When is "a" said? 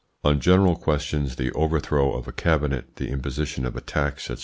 2.27-2.31, 3.75-3.81